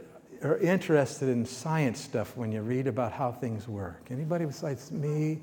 [0.51, 4.09] are interested in science stuff when you read about how things work?
[4.11, 5.41] Anybody besides me?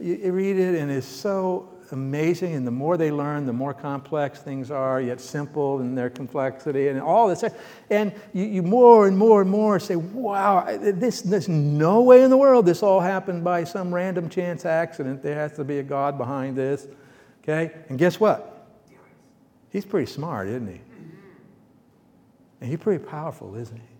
[0.00, 4.40] You, read it, and it's so amazing, and the more they learn, the more complex
[4.40, 7.44] things are, yet simple in their complexity, and all this.
[7.90, 12.30] And you, you more and more and more say, wow, this, there's no way in
[12.30, 15.22] the world this all happened by some random chance accident.
[15.22, 16.88] There has to be a God behind this.
[17.42, 17.72] Okay?
[17.88, 18.66] And guess what?
[19.70, 20.80] He's pretty smart, isn't he?
[22.60, 23.93] And he's pretty powerful, isn't he?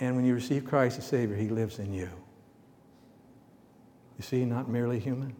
[0.00, 2.10] And when you receive Christ as Savior, He lives in you.
[4.18, 5.34] You see, not merely human.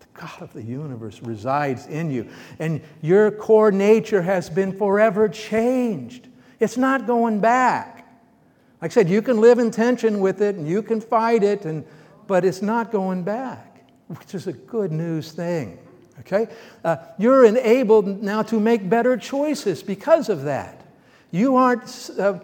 [0.00, 2.28] The God of the universe resides in you.
[2.58, 6.28] And your core nature has been forever changed.
[6.60, 7.94] It's not going back.
[8.82, 11.64] Like I said, you can live in tension with it and you can fight it,
[11.64, 11.84] and,
[12.26, 15.78] but it's not going back, which is a good news thing.
[16.20, 16.48] Okay?
[16.84, 20.82] Uh, you're enabled now to make better choices because of that.
[21.30, 22.40] You aren't uh,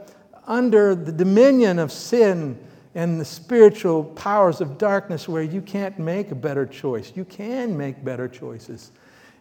[0.50, 2.58] under the dominion of sin
[2.96, 7.12] and the spiritual powers of darkness where you can't make a better choice.
[7.14, 8.90] You can make better choices.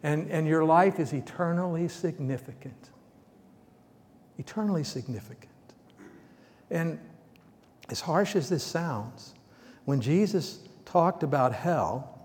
[0.04, 2.92] And, and your life is eternally significant.
[4.38, 5.50] Eternally significant.
[6.70, 7.00] And
[7.90, 9.34] as harsh as this sounds,
[9.86, 12.20] when Jesus talked about hell,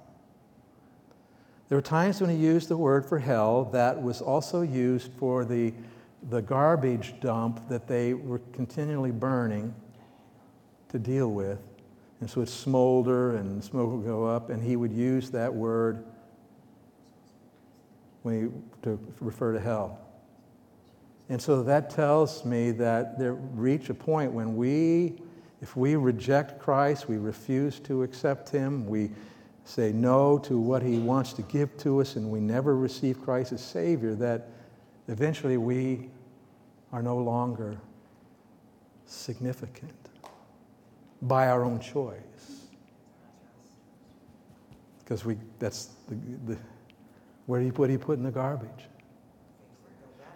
[1.70, 5.46] there were times when he used the word for hell that was also used for
[5.46, 5.72] the,
[6.30, 9.74] the garbage dump that they were continually burning
[10.88, 11.58] to deal with.
[12.20, 16.04] And so it'd smolder and smoke would go up, and he would use that word
[18.22, 19.98] when he, to refer to hell.
[21.28, 25.14] And so that tells me that there reach a point when we,
[25.60, 29.10] if we reject Christ, we refuse to accept him, we
[29.64, 33.52] say no to what he wants to give to us, and we never receive Christ
[33.52, 34.48] as Savior, that
[35.08, 36.10] eventually we
[36.92, 37.78] are no longer
[39.06, 39.92] significant
[41.22, 42.66] by our own choice.
[44.98, 46.58] Because we, that's the, the
[47.46, 48.88] where do you, what do you put in the garbage?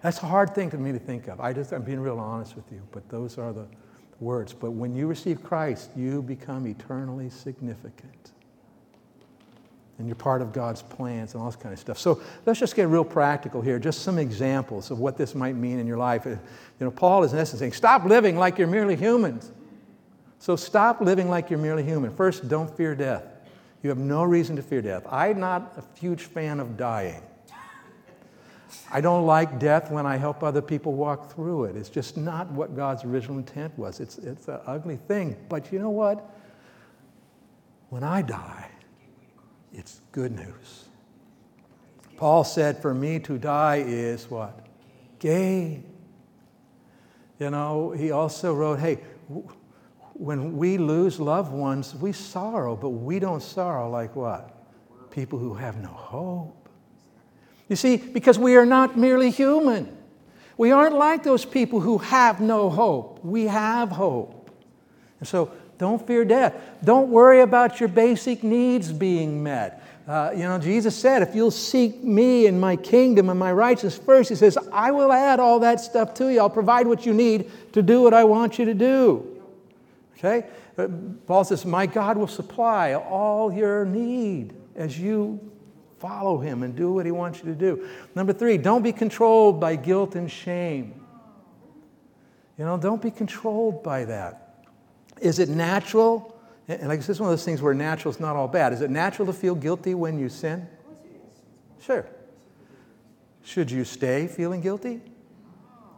[0.02, 1.40] That's a hard thing for me to think of.
[1.40, 3.66] I just, I'm being real honest with you, but those are the
[4.20, 4.52] words.
[4.52, 8.32] But when you receive Christ, you become eternally significant.
[9.98, 11.98] And you're part of God's plans and all this kind of stuff.
[11.98, 13.80] So let's just get real practical here.
[13.80, 16.24] Just some examples of what this might mean in your life.
[16.26, 16.38] Uh, you
[16.80, 19.50] know, Paul is in essence saying, stop living like you're merely humans.
[20.38, 22.14] So stop living like you're merely human.
[22.14, 23.24] First, don't fear death.
[23.82, 25.04] You have no reason to fear death.
[25.10, 27.22] I'm not a huge fan of dying.
[28.90, 31.76] I don't like death when I help other people walk through it.
[31.76, 34.00] It's just not what God's original intent was.
[34.00, 35.36] It's, it's an ugly thing.
[35.48, 36.34] But you know what?
[37.88, 38.70] When I die,
[39.72, 40.84] it's good news.
[42.16, 44.66] Paul said, For me to die is what?
[45.18, 45.84] Gain.
[47.38, 48.98] You know, he also wrote, Hey,
[50.14, 54.54] when we lose loved ones, we sorrow, but we don't sorrow like what?
[55.10, 56.68] People who have no hope.
[57.68, 59.96] You see, because we are not merely human.
[60.56, 63.24] We aren't like those people who have no hope.
[63.24, 64.50] We have hope.
[65.20, 66.54] And so don't fear death.
[66.84, 69.82] Don't worry about your basic needs being met.
[70.08, 73.98] Uh, you know, Jesus said, if you'll seek me and my kingdom and my righteousness
[73.98, 76.40] first, he says, I will add all that stuff to you.
[76.40, 79.42] I'll provide what you need to do what I want you to do.
[80.16, 80.46] Okay?
[80.78, 80.88] Uh,
[81.26, 85.38] Paul says, My God will supply all your need as you
[85.98, 87.86] follow him and do what he wants you to do.
[88.14, 90.94] Number three, don't be controlled by guilt and shame.
[92.56, 94.47] You know, don't be controlled by that.
[95.20, 96.34] Is it natural?
[96.68, 98.72] And like this is one of those things where natural is not all bad.
[98.72, 100.68] Is it natural to feel guilty when you sin?
[101.80, 102.06] Sure.
[103.42, 105.00] Should you stay feeling guilty?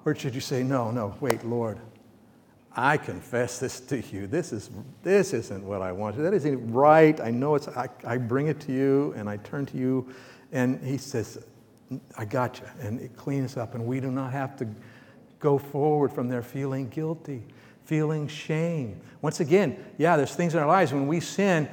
[0.05, 1.79] Or should you say, no, no, wait, Lord,
[2.73, 4.27] I confess this to you.
[4.27, 4.71] This, is,
[5.03, 6.17] this isn't what I want.
[6.17, 7.21] That isn't right.
[7.21, 10.09] I know it's, I, I bring it to you and I turn to you.
[10.53, 11.45] And he says,
[12.17, 12.67] I got you.
[12.81, 13.75] And it cleans up.
[13.75, 14.69] And we do not have to
[15.41, 17.43] go forward from there feeling guilty
[17.85, 19.01] feeling shame.
[19.23, 21.69] Once again, yeah, there's things in our lives when we sin,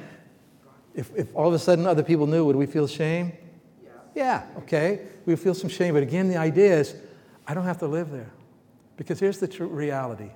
[0.94, 3.32] if, if all of a sudden other people knew, would we feel shame?
[3.82, 3.90] Yeah.
[4.14, 5.06] yeah, okay.
[5.26, 5.94] We feel some shame.
[5.94, 6.96] But again, the idea is
[7.46, 8.30] I don't have to live there.
[8.96, 10.30] Because here's the tr- reality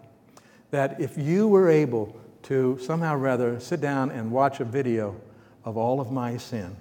[0.71, 5.21] that if you were able to somehow rather sit down and watch a video
[5.65, 6.77] of all of my sin,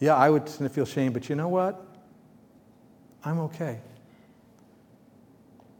[0.00, 1.86] yeah, I would feel shame, but you know what?
[3.24, 3.80] I'm okay.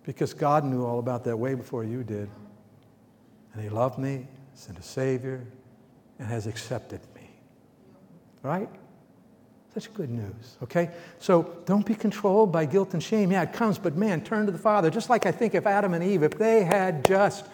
[0.07, 2.31] Because God knew all about that way before you did.
[3.53, 5.45] And He loved me, sent a Savior,
[6.19, 7.29] and has accepted me.
[8.43, 8.71] Right?
[9.75, 10.91] Such good news, okay?
[11.19, 13.31] So don't be controlled by guilt and shame.
[13.31, 14.89] Yeah, it comes, but man, turn to the Father.
[14.89, 17.45] Just like I think if Adam and Eve, if they had just,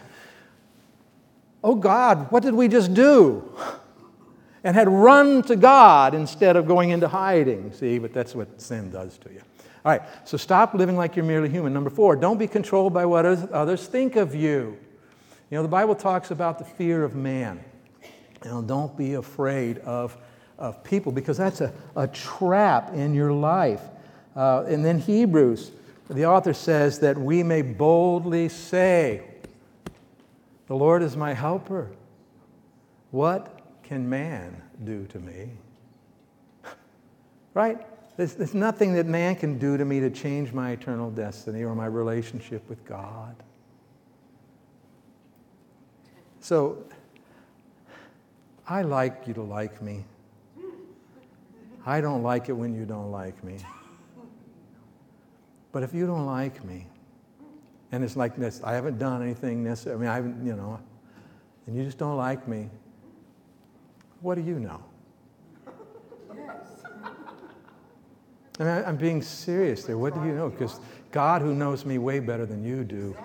[1.64, 3.50] oh God, what did we just do?
[4.62, 7.72] And had run to God instead of going into hiding.
[7.72, 9.42] See, but that's what sin does to you.
[9.84, 11.72] All right, so stop living like you're merely human.
[11.72, 14.78] Number four, don't be controlled by what others think of you.
[15.50, 17.62] You know, the Bible talks about the fear of man.
[18.44, 20.16] You know, don't be afraid of,
[20.56, 23.82] of people because that's a, a trap in your life.
[24.36, 25.72] Uh, and then Hebrews,
[26.08, 29.22] the author says that we may boldly say,
[30.68, 31.90] The Lord is my helper.
[33.10, 35.50] What can man do to me?
[37.54, 37.84] right?
[38.22, 41.74] There's, there's nothing that man can do to me to change my eternal destiny or
[41.74, 43.34] my relationship with God.
[46.38, 46.84] So,
[48.68, 50.04] I like you to like me.
[51.84, 53.56] I don't like it when you don't like me.
[55.72, 56.86] But if you don't like me,
[57.90, 60.78] and it's like this, I haven't done anything necessary, I mean, I haven't, you know,
[61.66, 62.70] and you just don't like me,
[64.20, 64.80] what do you know?
[68.58, 69.96] I mean, I'm being serious there.
[69.96, 70.50] What do you know?
[70.50, 70.78] Because
[71.10, 73.16] God, who knows me way better than you do,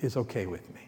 [0.00, 0.80] is okay with me.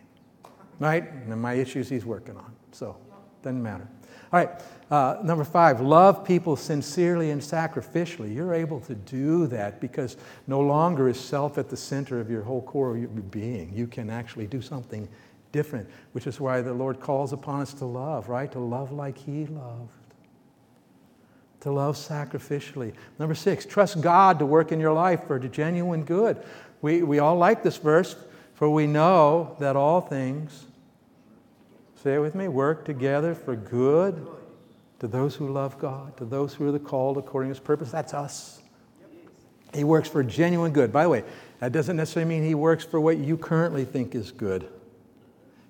[0.78, 1.10] Right?
[1.10, 2.54] And my issues he's working on.
[2.72, 2.96] So,
[3.42, 3.88] doesn't matter.
[4.32, 4.50] All right,
[4.90, 8.34] uh, number five, love people sincerely and sacrificially.
[8.34, 10.16] You're able to do that because
[10.48, 13.72] no longer is self at the center of your whole core of your being.
[13.72, 15.08] You can actually do something
[15.52, 18.50] different, which is why the Lord calls upon us to love, right?
[18.50, 19.95] To love like He loved
[21.60, 22.92] to love sacrificially.
[23.18, 26.42] Number six, trust God to work in your life for the genuine good.
[26.82, 28.16] We, we all like this verse,
[28.54, 30.66] for we know that all things,
[32.02, 34.26] say it with me, work together for good
[34.98, 37.90] to those who love God, to those who are the called according to his purpose.
[37.90, 38.62] That's us.
[39.74, 40.92] He works for genuine good.
[40.92, 41.24] By the way,
[41.60, 44.68] that doesn't necessarily mean he works for what you currently think is good.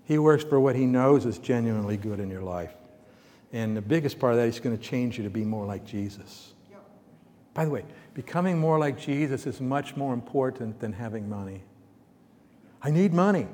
[0.04, 2.72] He works for what he knows is genuinely good in your life.
[3.52, 5.84] And the biggest part of that is going to change you to be more like
[5.84, 6.52] Jesus.
[6.70, 6.84] Yep.
[7.54, 11.62] By the way, becoming more like Jesus is much more important than having money.
[12.82, 13.46] I need money.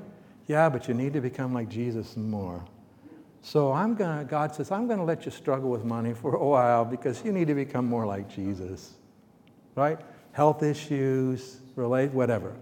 [0.46, 2.64] Yeah, but you need to become like Jesus more.
[3.42, 6.44] So I'm gonna, God says, I'm going to let you struggle with money for a
[6.44, 8.94] while because you need to become more like Jesus.
[9.74, 9.98] Right?
[10.32, 12.54] Health issues, relate, whatever.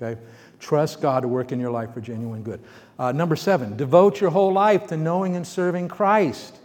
[0.00, 0.20] Okay?
[0.60, 2.60] Trust God to work in your life for genuine good.
[2.98, 6.58] Uh, number seven, devote your whole life to knowing and serving Christ.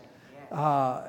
[0.51, 1.01] Uh,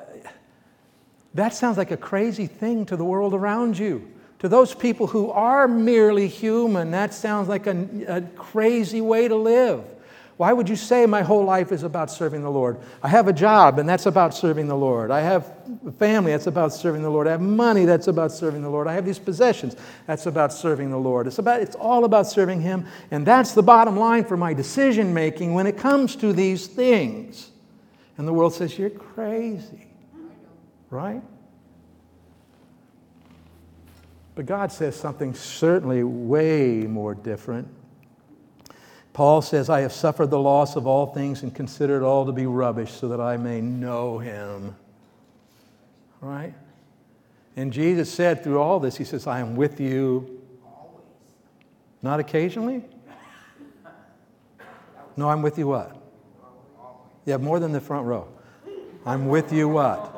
[1.34, 4.11] that sounds like a crazy thing to the world around you.
[4.41, 9.34] To those people who are merely human, that sounds like a, a crazy way to
[9.36, 9.84] live.
[10.39, 12.78] Why would you say my whole life is about serving the Lord?
[13.03, 15.11] I have a job, and that's about serving the Lord.
[15.11, 15.53] I have
[15.84, 17.26] a family, that's about serving the Lord.
[17.26, 18.86] I have money, that's about serving the Lord.
[18.86, 19.74] I have these possessions,
[20.07, 21.26] that's about serving the Lord.
[21.26, 25.12] It's, about, it's all about serving Him, and that's the bottom line for my decision
[25.12, 27.51] making when it comes to these things.
[28.19, 29.87] And the world says, You're crazy.
[30.91, 31.23] Right?
[34.35, 37.69] But God says something certainly way more different.
[39.12, 42.31] Paul says, I have suffered the loss of all things and consider it all to
[42.31, 44.77] be rubbish so that I may know him.
[46.21, 46.55] Right?
[47.57, 50.41] And Jesus said through all this, He says, I am with you.
[52.03, 52.85] Not occasionally?
[55.16, 55.97] No, I'm with you what?
[57.29, 58.26] Yeah, more than the front row.
[59.05, 60.14] I'm with you what?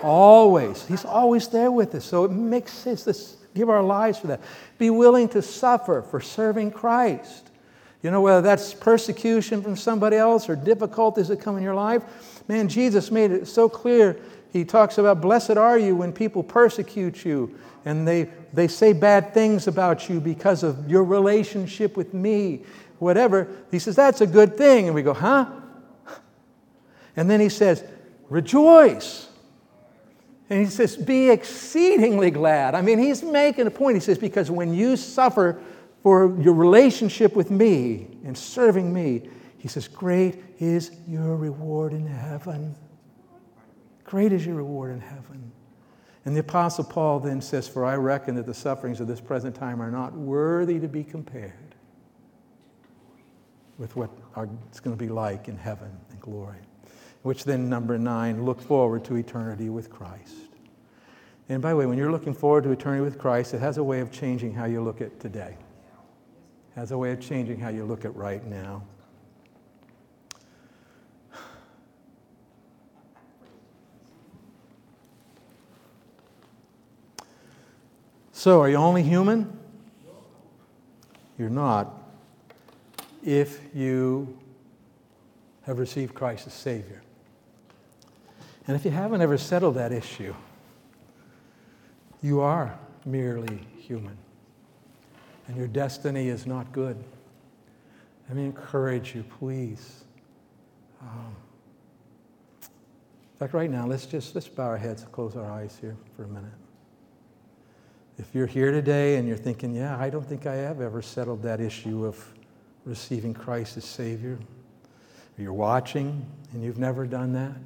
[0.00, 0.86] Always.
[0.86, 2.04] He's always there with us.
[2.04, 3.04] So it makes sense.
[3.04, 4.40] Let's give our lives for that.
[4.78, 7.50] Be willing to suffer for serving Christ.
[8.00, 12.04] You know, whether that's persecution from somebody else or difficulties that come in your life,
[12.46, 14.16] man, Jesus made it so clear.
[14.52, 19.34] He talks about, Blessed are you when people persecute you and they, they say bad
[19.34, 22.62] things about you because of your relationship with me,
[23.00, 23.48] whatever.
[23.72, 24.86] He says, That's a good thing.
[24.86, 25.46] And we go, Huh?
[27.16, 27.84] And then he says,
[28.28, 29.28] Rejoice.
[30.48, 32.74] And he says, Be exceedingly glad.
[32.74, 33.96] I mean, he's making a point.
[33.96, 35.60] He says, Because when you suffer
[36.02, 42.06] for your relationship with me and serving me, he says, Great is your reward in
[42.06, 42.74] heaven.
[44.04, 45.52] Great is your reward in heaven.
[46.24, 49.54] And the Apostle Paul then says, For I reckon that the sufferings of this present
[49.54, 51.74] time are not worthy to be compared
[53.78, 54.10] with what
[54.68, 56.58] it's going to be like in heaven and glory.
[57.22, 60.34] Which then, number nine, look forward to eternity with Christ.
[61.48, 63.84] And by the way, when you're looking forward to eternity with Christ, it has a
[63.84, 65.56] way of changing how you look at today
[66.74, 68.82] It has a way of changing how you look at right now.
[78.32, 79.56] So, are you only human?
[81.38, 81.96] You're not
[83.22, 84.36] if you
[85.62, 87.01] have received Christ as Savior.
[88.66, 90.34] And if you haven't ever settled that issue,
[92.22, 94.16] you are merely human
[95.48, 96.96] and your destiny is not good.
[98.28, 100.04] Let me encourage you, please.
[101.00, 101.36] Um,
[102.62, 105.96] in fact, right now, let's just let's bow our heads and close our eyes here
[106.16, 106.52] for a minute.
[108.18, 111.42] If you're here today and you're thinking, yeah, I don't think I have ever settled
[111.42, 112.24] that issue of
[112.84, 114.38] receiving Christ as Savior,
[115.38, 117.56] or you're watching and you've never done that,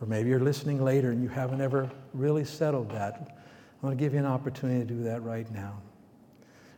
[0.00, 3.38] or maybe you're listening later and you haven't ever really settled that,
[3.82, 5.80] I want to give you an opportunity to do that right now.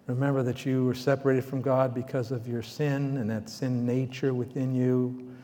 [0.06, 4.32] Remember that you were separated from God because of your sin and that sin nature
[4.32, 5.34] within you.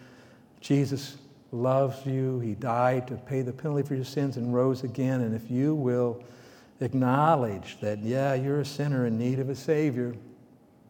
[0.61, 1.17] Jesus
[1.51, 2.39] loves you.
[2.41, 5.23] He died to pay the penalty for your sins and rose again.
[5.23, 6.23] And if you will
[6.81, 10.15] acknowledge that, yeah, you're a sinner in need of a Savior,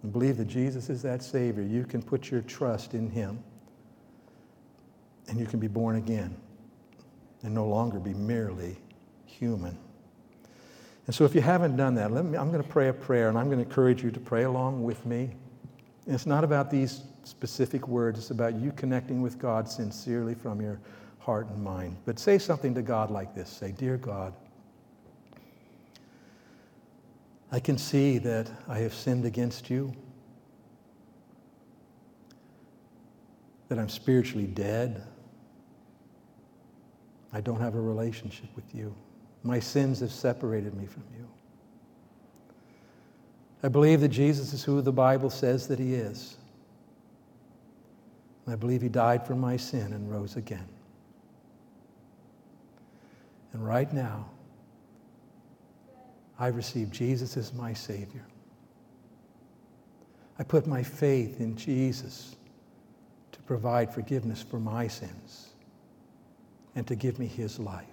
[0.02, 3.42] and believe that Jesus is that Savior, you can put your trust in Him.
[5.28, 6.36] And you can be born again
[7.42, 8.76] and no longer be merely
[9.26, 9.76] human.
[11.06, 13.36] And so if you haven't done that, me, I'm going to pray a prayer and
[13.36, 15.30] I'm going to encourage you to pray along with me.
[16.06, 20.60] And it's not about these specific words, it's about you connecting with God sincerely from
[20.60, 20.80] your
[21.18, 21.96] heart and mind.
[22.04, 24.34] But say something to God like this Say, Dear God,
[27.50, 29.92] I can see that I have sinned against you,
[33.68, 35.06] that I'm spiritually dead.
[37.32, 38.94] I don't have a relationship with you.
[39.42, 41.26] My sins have separated me from you.
[43.62, 46.36] I believe that Jesus is who the Bible says that he is.
[48.46, 50.68] I believe he died for my sin and rose again.
[53.52, 54.28] And right now,
[56.38, 58.26] I receive Jesus as my Savior.
[60.38, 62.34] I put my faith in Jesus
[63.30, 65.51] to provide forgiveness for my sins
[66.74, 67.86] and to give me his life.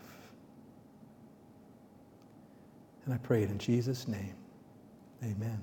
[3.06, 4.36] And I pray it in Jesus' name.
[5.24, 5.60] Amen.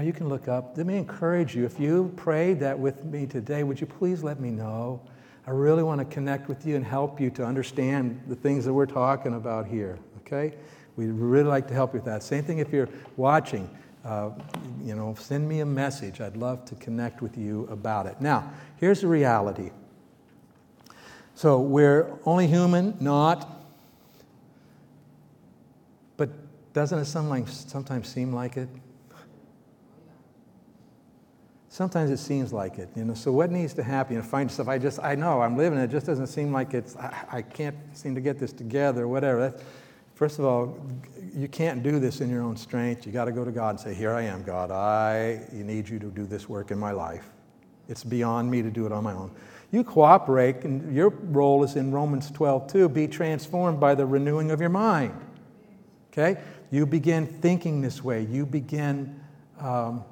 [0.00, 0.76] You can look up.
[0.76, 1.66] Let me encourage you.
[1.66, 5.02] If you prayed that with me today, would you please let me know?
[5.46, 8.72] I really want to connect with you and help you to understand the things that
[8.72, 9.98] we're talking about here.
[10.20, 10.54] Okay?
[10.96, 12.22] We'd really like to help you with that.
[12.22, 13.68] Same thing if you're watching.
[14.04, 14.30] Uh,
[14.82, 16.20] you know, send me a message.
[16.20, 18.20] I'd love to connect with you about it.
[18.20, 19.70] Now, here's the reality.
[21.34, 23.48] So we're only human, not
[26.16, 26.30] But
[26.72, 28.68] Doesn't it sometimes seem like it?
[31.72, 33.14] Sometimes it seems like it, you know.
[33.14, 34.16] So what needs to happen?
[34.16, 34.68] You know, find stuff.
[34.68, 35.88] I just, I know I'm living it.
[35.88, 36.94] Just doesn't seem like it's.
[36.96, 39.08] I, I can't seem to get this together.
[39.08, 39.48] Whatever.
[39.48, 39.62] That's,
[40.14, 40.78] first of all,
[41.34, 43.06] you can't do this in your own strength.
[43.06, 44.70] You got to go to God and say, "Here I am, God.
[44.70, 47.30] I need you to do this work in my life.
[47.88, 49.30] It's beyond me to do it on my own."
[49.72, 52.88] You cooperate, and your role is in Romans 12 too.
[52.90, 55.18] Be transformed by the renewing of your mind.
[56.12, 56.40] Okay?
[56.70, 58.22] You begin thinking this way.
[58.22, 59.18] You begin
[59.58, 60.04] um,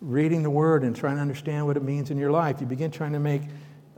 [0.00, 2.60] reading the Word and trying to understand what it means in your life.
[2.60, 3.42] You begin trying to make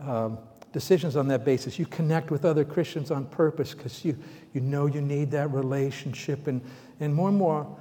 [0.01, 0.39] um,
[0.73, 1.79] decisions on that basis.
[1.79, 4.19] You connect with other Christians on purpose because you,
[4.53, 6.49] you know you need that relationship.
[6.49, 6.61] And,
[6.99, 7.79] and more and more,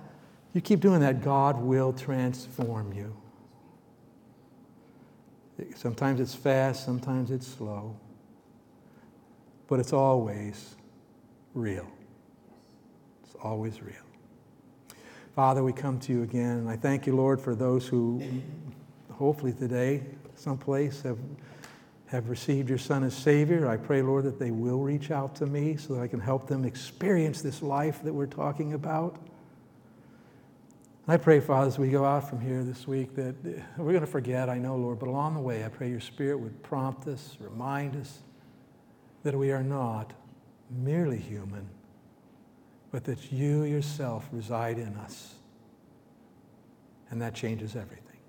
[0.54, 3.16] you keep doing that, God will transform you.
[5.76, 7.96] Sometimes it's fast, sometimes it's slow,
[9.68, 10.76] but it's always
[11.54, 11.88] real.
[13.24, 13.96] It's always real.
[15.36, 18.22] Father, we come to you again, and I thank you, Lord, for those who
[19.22, 20.04] hopefully today,
[20.36, 21.20] someplace, have,
[22.08, 23.68] have received your Son as Savior.
[23.68, 26.48] I pray, Lord, that they will reach out to me so that I can help
[26.48, 29.16] them experience this life that we're talking about.
[31.08, 33.36] I pray, Father, as we go out from here this week, that
[33.78, 36.40] we're going to forget, I know, Lord, but along the way, I pray your Spirit
[36.40, 38.20] would prompt us, remind us
[39.24, 40.14] that we are not
[40.70, 41.68] merely human,
[42.92, 45.36] but that you yourself reside in us.
[47.10, 48.20] And that changes everything.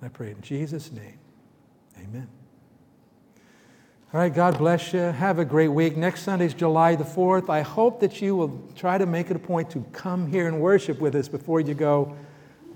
[0.00, 1.18] And I pray in Jesus' name,
[1.98, 2.28] amen.
[4.14, 5.00] All right, God bless you.
[5.00, 5.96] Have a great week.
[5.96, 7.50] Next Sunday is July the 4th.
[7.50, 10.60] I hope that you will try to make it a point to come here and
[10.60, 12.16] worship with us before you go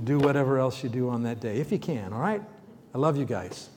[0.02, 2.42] do whatever else you do on that day, if you can, all right?
[2.92, 3.70] I love you guys.